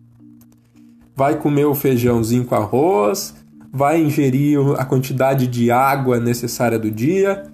Vai 1.16 1.40
comer 1.40 1.64
o 1.64 1.74
feijãozinho 1.74 2.44
com 2.44 2.56
arroz, 2.56 3.36
vai 3.72 4.02
ingerir 4.02 4.60
a 4.78 4.84
quantidade 4.84 5.48
de 5.48 5.72
água 5.72 6.20
necessária 6.20 6.78
do 6.78 6.92
dia. 6.92 7.50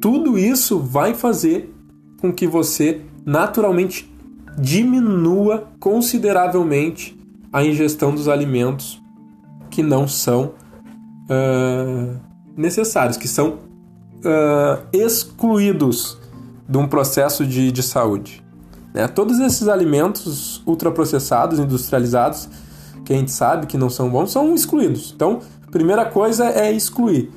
Tudo 0.00 0.36
isso 0.36 0.80
vai 0.80 1.14
fazer 1.14 1.72
com 2.20 2.32
que 2.32 2.48
você 2.48 3.00
naturalmente 3.24 4.12
diminua 4.58 5.68
consideravelmente 5.78 7.21
a 7.52 7.62
ingestão 7.62 8.14
dos 8.14 8.28
alimentos 8.28 9.02
que 9.70 9.82
não 9.82 10.08
são 10.08 10.54
uh, 11.24 12.20
necessários, 12.56 13.16
que 13.16 13.28
são 13.28 13.58
uh, 14.24 14.86
excluídos 14.92 16.18
de 16.68 16.78
um 16.78 16.88
processo 16.88 17.46
de, 17.46 17.70
de 17.70 17.82
saúde. 17.82 18.42
Né? 18.94 19.06
Todos 19.08 19.38
esses 19.40 19.68
alimentos 19.68 20.62
ultraprocessados, 20.66 21.58
industrializados, 21.58 22.48
que 23.04 23.12
a 23.12 23.16
gente 23.16 23.32
sabe 23.32 23.66
que 23.66 23.76
não 23.76 23.90
são 23.90 24.08
bons, 24.08 24.30
são 24.30 24.54
excluídos. 24.54 25.12
Então, 25.14 25.40
primeira 25.70 26.04
coisa 26.04 26.46
é 26.46 26.72
excluir. 26.72 27.30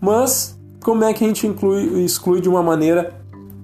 Mas 0.00 0.58
como 0.82 1.04
é 1.04 1.12
que 1.12 1.24
a 1.24 1.26
gente 1.26 1.46
inclui, 1.46 2.04
exclui 2.04 2.40
de 2.40 2.48
uma 2.48 2.62
maneira 2.62 3.14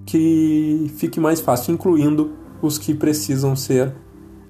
que 0.04 0.92
fique 0.96 1.20
mais 1.20 1.40
fácil, 1.40 1.73
incluindo 1.73 2.32
os 2.61 2.76
que 2.76 2.94
precisam 2.94 3.54
ser 3.54 3.94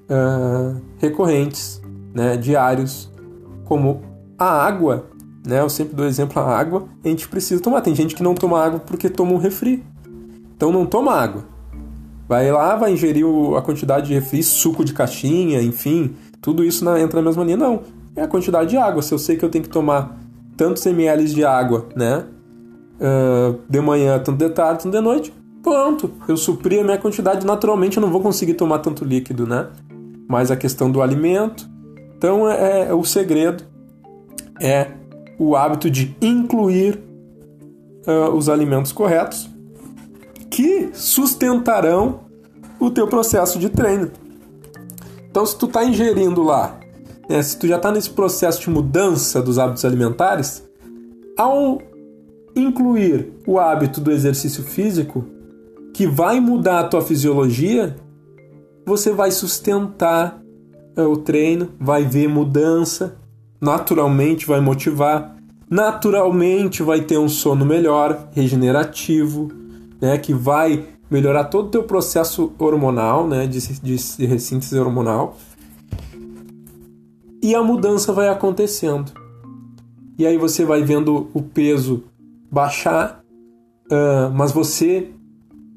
uh, 0.09 0.81
recorrentes, 0.97 1.81
né, 2.13 2.37
diários, 2.37 3.11
como 3.65 4.01
a 4.37 4.45
água. 4.45 5.07
Né, 5.45 5.59
eu 5.59 5.69
sempre 5.69 5.95
dou 5.95 6.07
exemplo 6.07 6.41
a 6.41 6.57
água, 6.57 6.87
a 7.03 7.07
gente 7.07 7.27
precisa 7.27 7.61
tomar. 7.61 7.81
Tem 7.81 7.93
gente 7.93 8.15
que 8.15 8.23
não 8.23 8.33
toma 8.33 8.63
água 8.63 8.79
porque 8.79 9.09
toma 9.09 9.33
um 9.33 9.37
refri. 9.37 9.83
Então 10.55 10.71
não 10.71 10.85
toma 10.85 11.13
água. 11.13 11.45
Vai 12.27 12.51
lá, 12.51 12.75
vai 12.75 12.93
ingerir 12.93 13.25
a 13.55 13.61
quantidade 13.61 14.07
de 14.07 14.13
refri, 14.15 14.41
suco 14.41 14.83
de 14.83 14.93
caixinha, 14.93 15.61
enfim, 15.61 16.15
tudo 16.41 16.63
isso 16.63 16.83
na, 16.83 16.99
entra 16.99 17.21
na 17.21 17.27
mesma 17.27 17.43
linha. 17.43 17.57
Não, 17.57 17.83
é 18.15 18.23
a 18.23 18.27
quantidade 18.27 18.71
de 18.71 18.77
água. 18.77 19.01
Se 19.03 19.13
eu 19.13 19.19
sei 19.19 19.35
que 19.35 19.45
eu 19.45 19.49
tenho 19.49 19.63
que 19.63 19.69
tomar 19.69 20.17
tantos 20.57 20.85
ml 20.85 21.25
de 21.25 21.45
água, 21.45 21.87
né? 21.95 22.25
Uh, 22.95 23.59
de 23.69 23.79
manhã, 23.81 24.17
tanto 24.19 24.37
de 24.37 24.49
tarde, 24.49 24.83
tanto 24.83 24.95
de 24.95 25.01
noite, 25.01 25.33
pronto. 25.61 26.11
Eu 26.27 26.37
supri 26.37 26.79
a 26.79 26.83
minha 26.83 26.97
quantidade. 26.97 27.45
Naturalmente 27.45 27.97
eu 27.97 28.01
não 28.01 28.09
vou 28.09 28.21
conseguir 28.21 28.53
tomar 28.55 28.79
tanto 28.79 29.05
líquido, 29.05 29.45
né? 29.45 29.67
Mas 30.27 30.51
a 30.51 30.55
questão 30.55 30.91
do 30.91 31.01
alimento. 31.01 31.69
Então 32.17 32.49
é, 32.49 32.89
é 32.89 32.93
o 32.93 33.03
segredo 33.03 33.63
é 34.59 34.87
o 35.37 35.55
hábito 35.55 35.89
de 35.89 36.15
incluir 36.21 37.01
uh, 38.07 38.33
os 38.33 38.47
alimentos 38.47 38.91
corretos 38.91 39.49
que 40.49 40.89
sustentarão 40.93 42.21
o 42.79 42.89
teu 42.89 43.07
processo 43.07 43.59
de 43.59 43.69
treino. 43.69 44.11
Então, 45.29 45.45
se 45.45 45.57
tu 45.57 45.65
está 45.65 45.83
ingerindo 45.83 46.41
lá, 46.43 46.79
né, 47.29 47.41
se 47.41 47.57
tu 47.57 47.67
já 47.67 47.75
está 47.75 47.91
nesse 47.91 48.09
processo 48.09 48.61
de 48.61 48.69
mudança 48.69 49.41
dos 49.41 49.59
hábitos 49.59 49.83
alimentares, 49.83 50.63
ao 51.37 51.81
incluir 52.55 53.33
o 53.45 53.59
hábito 53.59 53.99
do 53.99 54.11
exercício 54.11 54.63
físico, 54.63 55.25
que 55.93 56.07
vai 56.07 56.39
mudar 56.39 56.79
a 56.79 56.83
tua 56.87 57.01
fisiologia, 57.01 57.95
você 58.85 59.11
vai 59.11 59.31
sustentar 59.31 60.39
é, 60.95 61.01
o 61.01 61.17
treino, 61.17 61.69
vai 61.79 62.05
ver 62.05 62.27
mudança, 62.27 63.17
naturalmente 63.59 64.45
vai 64.45 64.61
motivar, 64.61 65.35
naturalmente 65.69 66.83
vai 66.83 67.01
ter 67.01 67.17
um 67.17 67.27
sono 67.27 67.65
melhor, 67.65 68.29
regenerativo, 68.31 69.51
né, 69.99 70.17
que 70.17 70.33
vai 70.33 70.85
melhorar 71.09 71.45
todo 71.45 71.67
o 71.67 71.71
teu 71.71 71.83
processo 71.83 72.53
hormonal, 72.59 73.27
né, 73.27 73.47
de, 73.47 73.59
de, 73.81 73.97
de 73.97 74.79
hormonal. 74.79 75.37
E 77.41 77.53
a 77.53 77.63
mudança 77.63 78.11
vai 78.11 78.27
acontecendo. 78.27 79.11
E 80.17 80.25
aí 80.25 80.37
você 80.37 80.63
vai 80.63 80.81
vendo 80.81 81.29
o 81.33 81.41
peso 81.41 82.03
baixar, 82.51 83.23
uh, 83.91 84.33
mas 84.33 84.51
você, 84.51 85.11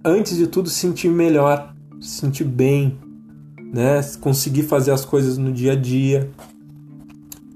antes 0.04 0.36
de 0.36 0.46
tudo, 0.46 0.70
sentir 0.70 1.10
melhor, 1.10 1.74
sentir 2.00 2.44
bem, 2.44 2.98
né? 3.72 4.00
Conseguir 4.20 4.62
fazer 4.62 4.92
as 4.92 5.04
coisas 5.04 5.38
no 5.38 5.52
dia 5.52 5.72
a 5.72 5.76
dia. 5.76 6.30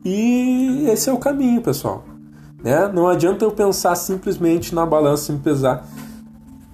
E 0.05 0.87
esse 0.89 1.09
é 1.09 1.13
o 1.13 1.19
caminho, 1.19 1.63
pessoal. 1.63 2.05
Né? 2.63 2.89
Não 2.93 3.09
adianta 3.09 3.45
eu 3.45 3.51
pensar 3.51 3.95
simplesmente 3.95 4.75
na 4.75 4.87
balança 4.87 5.33
e 5.33 5.39
pesar. 5.39 5.87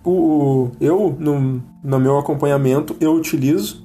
O, 0.05 0.71
eu, 0.81 1.17
no, 1.19 1.63
no 1.83 1.99
meu 1.99 2.19
acompanhamento, 2.19 2.97
eu 3.01 3.13
utilizo 3.15 3.85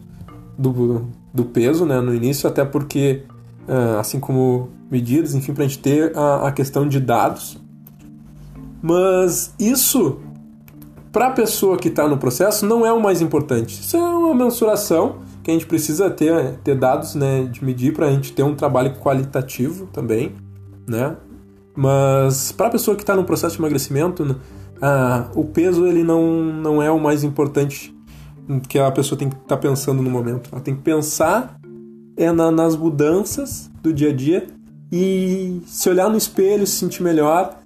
do, 0.57 1.07
do 1.33 1.45
peso 1.45 1.85
né, 1.85 1.99
no 1.99 2.13
início, 2.13 2.47
até 2.47 2.63
porque, 2.63 3.23
uh, 3.67 3.99
assim 3.99 4.19
como 4.19 4.69
medidas, 4.89 5.33
enfim, 5.33 5.53
para 5.53 5.65
a 5.65 5.67
gente 5.67 5.79
ter 5.79 6.15
a, 6.15 6.47
a 6.47 6.51
questão 6.51 6.87
de 6.87 6.99
dados. 6.99 7.57
Mas 8.81 9.53
isso, 9.59 10.19
para 11.13 11.27
a 11.27 11.31
pessoa 11.31 11.77
que 11.77 11.89
está 11.89 12.07
no 12.07 12.17
processo, 12.17 12.65
não 12.65 12.83
é 12.83 12.91
o 12.91 12.99
mais 12.99 13.21
importante. 13.21 13.79
Isso 13.79 13.95
é 13.95 13.99
uma 14.01 14.33
mensuração 14.33 15.17
que 15.43 15.51
a 15.51 15.53
gente 15.53 15.67
precisa 15.67 16.09
ter, 16.09 16.57
ter 16.63 16.75
dados 16.75 17.13
né, 17.13 17.43
de 17.43 17.63
medir 17.63 17.93
para 17.93 18.07
a 18.07 18.11
gente 18.11 18.33
ter 18.33 18.41
um 18.41 18.55
trabalho 18.55 18.95
qualitativo 18.95 19.85
também, 19.93 20.33
né? 20.87 21.15
Mas 21.75 22.51
para 22.51 22.67
a 22.67 22.69
pessoa 22.71 22.97
que 22.97 23.03
está 23.03 23.15
no 23.15 23.23
processo 23.23 23.55
de 23.55 23.61
emagrecimento, 23.61 24.23
uh, 24.23 25.39
o 25.39 25.45
peso 25.45 25.85
ele 25.85 26.03
não, 26.03 26.43
não 26.43 26.81
é 26.81 26.89
o 26.89 26.99
mais 26.99 27.23
importante 27.23 27.95
que 28.67 28.79
a 28.79 28.91
pessoa 28.91 29.17
tem 29.17 29.29
que 29.29 29.35
estar 29.35 29.55
tá 29.55 29.57
pensando 29.57 30.01
no 30.01 30.09
momento. 30.09 30.49
Ela 30.51 30.61
tem 30.61 30.75
que 30.75 30.81
pensar 30.81 31.59
é 32.17 32.31
na, 32.31 32.51
nas 32.51 32.75
mudanças 32.75 33.69
do 33.83 33.93
dia 33.93 34.09
a 34.09 34.13
dia 34.13 34.47
e 34.91 35.61
se 35.65 35.89
olhar 35.89 36.09
no 36.09 36.17
espelho, 36.17 36.65
se 36.65 36.77
sentir 36.77 37.03
melhor, 37.03 37.59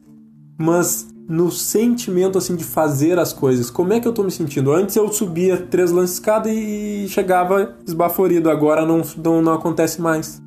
mas 0.58 1.08
no 1.28 1.52
sentimento 1.52 2.38
assim 2.38 2.56
de 2.56 2.64
fazer 2.64 3.20
as 3.20 3.34
coisas. 3.34 3.70
Como 3.70 3.92
é 3.92 4.00
que 4.00 4.08
eu 4.08 4.12
estou 4.12 4.24
me 4.24 4.32
sentindo? 4.32 4.72
Antes 4.72 4.96
eu 4.96 5.12
subia 5.12 5.58
três 5.58 5.92
lances 5.92 6.14
escada 6.14 6.50
e 6.50 7.08
chegava 7.10 7.76
esbaforido, 7.86 8.50
agora 8.50 8.86
não, 8.86 9.02
não, 9.18 9.42
não 9.42 9.54
acontece 9.54 10.02
mais. 10.02 10.42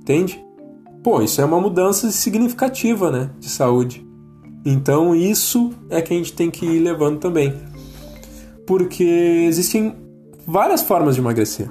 Entende? 0.00 0.42
Pô, 1.02 1.20
isso 1.20 1.40
é 1.40 1.44
uma 1.44 1.60
mudança 1.60 2.10
significativa, 2.10 3.10
né, 3.10 3.30
de 3.38 3.50
saúde. 3.50 4.06
Então 4.64 5.14
isso 5.14 5.72
é 5.90 6.00
que 6.00 6.14
a 6.14 6.16
gente 6.16 6.32
tem 6.32 6.50
que 6.50 6.64
ir 6.64 6.78
levando 6.78 7.18
também. 7.18 7.52
Porque 8.66 9.04
existem 9.46 9.94
várias 10.46 10.82
formas 10.82 11.14
de 11.14 11.20
emagrecer. 11.20 11.70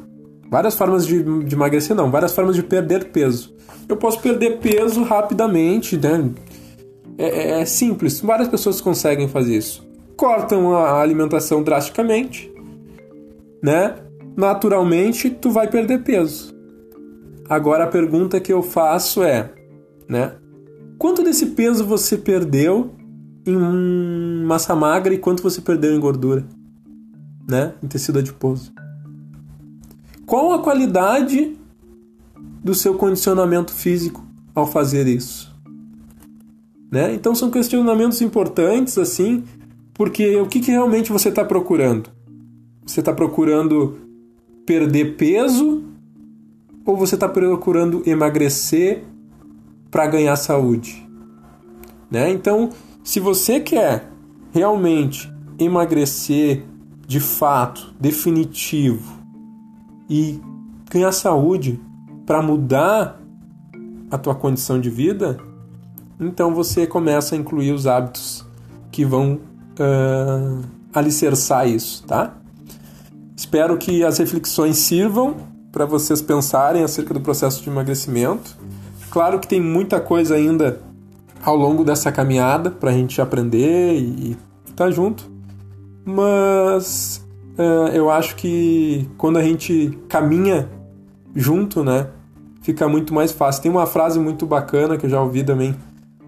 Várias 0.49 0.75
formas 0.75 1.07
de, 1.07 1.23
de 1.43 1.55
emagrecer, 1.55 1.95
não, 1.95 2.11
várias 2.11 2.35
formas 2.35 2.55
de 2.55 2.61
perder 2.61 3.05
peso. 3.05 3.55
Eu 3.89 3.97
posso 3.97 4.19
perder 4.19 4.59
peso 4.59 5.01
rapidamente, 5.01 5.97
né? 5.97 6.29
É, 7.17 7.25
é, 7.25 7.61
é 7.61 7.65
simples, 7.65 8.19
várias 8.21 8.47
pessoas 8.47 8.81
conseguem 8.81 9.27
fazer 9.27 9.57
isso. 9.57 9.87
Cortam 10.15 10.73
a 10.75 11.01
alimentação 11.01 11.63
drasticamente, 11.63 12.51
né? 13.61 13.95
Naturalmente, 14.35 15.29
tu 15.29 15.51
vai 15.51 15.67
perder 15.67 16.03
peso. 16.03 16.53
Agora 17.49 17.83
a 17.83 17.87
pergunta 17.87 18.39
que 18.39 18.51
eu 18.51 18.63
faço 18.63 19.21
é, 19.21 19.51
né? 20.07 20.33
Quanto 20.97 21.23
desse 21.23 21.47
peso 21.47 21.85
você 21.85 22.17
perdeu 22.17 22.91
em 23.45 23.57
massa 24.45 24.75
magra 24.75 25.13
e 25.13 25.17
quanto 25.17 25.43
você 25.43 25.61
perdeu 25.61 25.93
em 25.93 25.99
gordura, 25.99 26.45
né? 27.47 27.73
Em 27.83 27.87
tecido 27.87 28.19
adiposo. 28.19 28.71
Qual 30.25 30.53
a 30.53 30.59
qualidade 30.59 31.57
do 32.63 32.73
seu 32.73 32.95
condicionamento 32.95 33.73
físico 33.73 34.25
ao 34.55 34.65
fazer 34.65 35.05
isso? 35.07 35.52
Né? 36.93 37.11
Então 37.15 37.33
são 37.33 37.49
questionamentos 37.49 38.21
importantes 38.21 38.99
assim, 38.99 39.43
porque 39.95 40.35
o 40.35 40.45
que, 40.45 40.59
que 40.59 40.69
realmente 40.69 41.11
você 41.11 41.29
está 41.29 41.43
procurando? 41.43 42.11
Você 42.85 42.99
está 42.99 43.11
procurando 43.11 43.97
perder 44.63 45.17
peso 45.17 45.85
ou 46.85 46.95
você 46.95 47.15
está 47.15 47.27
procurando 47.27 48.03
emagrecer 48.05 49.05
para 49.89 50.05
ganhar 50.05 50.35
saúde? 50.35 51.03
Né? 52.11 52.29
Então, 52.29 52.69
se 53.03 53.19
você 53.19 53.59
quer 53.59 54.11
realmente 54.51 55.33
emagrecer 55.57 56.63
de 57.07 57.19
fato, 57.19 57.91
definitivo 57.99 59.19
e 60.07 60.39
ganhar 60.91 61.11
saúde 61.11 61.81
para 62.23 62.39
mudar 62.39 63.19
a 64.11 64.17
tua 64.19 64.35
condição 64.35 64.79
de 64.79 64.91
vida, 64.91 65.39
então 66.27 66.53
você 66.53 66.87
começa 66.87 67.35
a 67.35 67.37
incluir 67.37 67.71
os 67.71 67.85
hábitos 67.85 68.45
que 68.91 69.03
vão 69.03 69.39
uh, 69.79 70.61
alicerçar 70.93 71.67
isso, 71.67 72.03
tá? 72.05 72.35
Espero 73.35 73.77
que 73.77 74.03
as 74.03 74.17
reflexões 74.17 74.77
sirvam 74.77 75.35
para 75.71 75.85
vocês 75.85 76.21
pensarem 76.21 76.83
acerca 76.83 77.13
do 77.13 77.21
processo 77.21 77.61
de 77.63 77.69
emagrecimento. 77.69 78.57
Claro 79.09 79.39
que 79.39 79.47
tem 79.47 79.59
muita 79.59 79.99
coisa 79.99 80.35
ainda 80.35 80.79
ao 81.43 81.55
longo 81.55 81.83
dessa 81.83 82.11
caminhada 82.11 82.71
para 82.71 82.91
a 82.91 82.93
gente 82.93 83.19
aprender 83.21 83.95
e 83.95 84.37
estar 84.65 84.85
tá 84.85 84.91
junto, 84.91 85.29
mas 86.05 87.25
uh, 87.57 87.89
eu 87.93 88.09
acho 88.09 88.35
que 88.35 89.09
quando 89.17 89.37
a 89.37 89.43
gente 89.43 89.99
caminha 90.07 90.69
junto, 91.35 91.83
né, 91.83 92.07
fica 92.61 92.87
muito 92.87 93.13
mais 93.13 93.31
fácil. 93.31 93.63
Tem 93.63 93.71
uma 93.71 93.85
frase 93.85 94.19
muito 94.19 94.45
bacana 94.45 94.97
que 94.97 95.05
eu 95.05 95.09
já 95.09 95.21
ouvi 95.21 95.43
também 95.43 95.75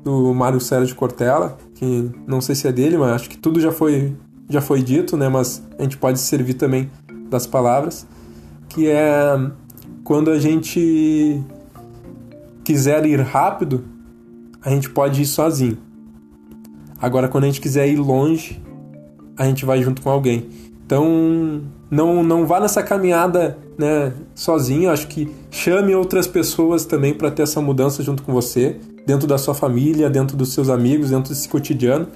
do 0.05 0.33
Mário 0.33 0.61
Sérgio 0.61 0.95
Cortella, 0.95 1.57
que 1.73 2.09
não 2.25 2.39
sei 2.39 2.55
se 2.55 2.65
é 2.65 2.71
dele, 2.71 2.97
mas 2.97 3.11
acho 3.11 3.29
que 3.29 3.37
tudo 3.37 3.59
já 3.59 3.71
foi 3.71 4.15
já 4.47 4.61
foi 4.61 4.81
dito, 4.81 5.17
né, 5.17 5.27
mas 5.27 5.61
a 5.77 5.81
gente 5.81 5.97
pode 5.97 6.19
servir 6.19 6.53
também 6.53 6.89
das 7.31 7.47
palavras 7.47 8.05
que 8.69 8.87
é 8.89 9.35
quando 10.03 10.29
a 10.29 10.37
gente 10.37 11.41
quiser 12.63 13.05
ir 13.05 13.21
rápido, 13.21 13.85
a 14.61 14.69
gente 14.69 14.89
pode 14.89 15.21
ir 15.21 15.25
sozinho. 15.25 15.77
Agora, 17.01 17.27
quando 17.27 17.45
a 17.45 17.47
gente 17.47 17.61
quiser 17.61 17.87
ir 17.87 17.95
longe, 17.95 18.61
a 19.37 19.45
gente 19.45 19.65
vai 19.65 19.81
junto 19.81 20.01
com 20.01 20.09
alguém. 20.09 20.49
Então, 20.85 21.61
não, 21.89 22.21
não 22.21 22.45
vá 22.45 22.59
nessa 22.59 22.83
caminhada 22.83 23.57
né, 23.77 24.11
sozinho. 24.33 24.91
Acho 24.91 25.07
que 25.07 25.33
chame 25.49 25.95
outras 25.95 26.27
pessoas 26.27 26.85
também 26.85 27.13
para 27.13 27.31
ter 27.31 27.43
essa 27.43 27.61
mudança 27.61 28.03
junto 28.03 28.23
com 28.23 28.33
você, 28.33 28.77
dentro 29.05 29.27
da 29.27 29.37
sua 29.37 29.53
família, 29.53 30.09
dentro 30.09 30.35
dos 30.35 30.53
seus 30.53 30.69
amigos, 30.69 31.09
dentro 31.09 31.29
desse 31.29 31.47
cotidiano, 31.47 32.07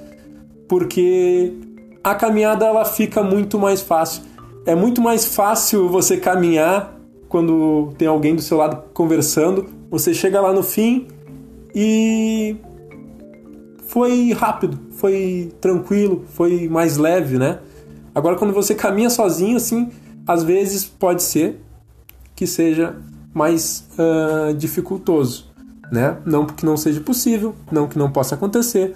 porque 0.67 1.53
a 2.03 2.15
caminhada 2.15 2.65
ela 2.65 2.85
fica 2.85 3.21
muito 3.21 3.59
mais 3.59 3.81
fácil 3.81 4.23
é 4.69 4.75
muito 4.75 5.01
mais 5.01 5.25
fácil 5.25 5.89
você 5.89 6.17
caminhar 6.17 6.95
quando 7.27 7.91
tem 7.97 8.07
alguém 8.07 8.35
do 8.35 8.41
seu 8.41 8.57
lado 8.57 8.83
conversando. 8.93 9.67
Você 9.89 10.13
chega 10.13 10.39
lá 10.39 10.53
no 10.53 10.61
fim 10.61 11.07
e 11.73 12.55
foi 13.87 14.31
rápido, 14.31 14.79
foi 14.91 15.51
tranquilo, 15.59 16.23
foi 16.33 16.67
mais 16.67 16.97
leve, 16.97 17.39
né? 17.39 17.59
Agora 18.13 18.35
quando 18.35 18.53
você 18.53 18.75
caminha 18.75 19.09
sozinho, 19.09 19.57
assim, 19.57 19.89
às 20.27 20.43
vezes 20.43 20.85
pode 20.85 21.23
ser 21.23 21.59
que 22.35 22.45
seja 22.45 22.95
mais 23.33 23.87
uh, 23.93 24.53
dificultoso, 24.53 25.48
né? 25.91 26.17
Não 26.25 26.45
porque 26.45 26.65
não 26.65 26.77
seja 26.77 26.99
possível, 27.01 27.55
não 27.71 27.87
que 27.87 27.97
não 27.97 28.11
possa 28.11 28.35
acontecer, 28.35 28.95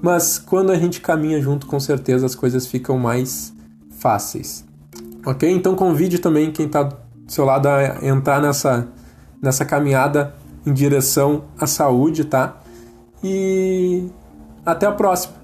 mas 0.00 0.38
quando 0.38 0.70
a 0.70 0.76
gente 0.76 1.00
caminha 1.00 1.40
junto, 1.40 1.66
com 1.66 1.80
certeza 1.80 2.26
as 2.26 2.34
coisas 2.34 2.66
ficam 2.66 2.98
mais 2.98 3.52
fáceis. 3.98 4.64
Ok? 5.24 5.50
Então 5.50 5.74
convide 5.74 6.18
também 6.18 6.52
quem 6.52 6.66
está 6.66 6.82
do 6.82 6.96
seu 7.26 7.44
lado 7.44 7.66
a 7.66 8.06
entrar 8.06 8.40
nessa, 8.40 8.88
nessa 9.40 9.64
caminhada 9.64 10.34
em 10.66 10.72
direção 10.72 11.44
à 11.58 11.66
saúde, 11.66 12.24
tá? 12.24 12.60
E 13.22 14.06
até 14.64 14.86
a 14.86 14.92
próxima. 14.92 15.43